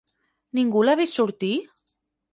Ningú 0.59 0.83
l'ha 0.87 0.97
vist 1.01 1.19
sortir? 1.21 1.53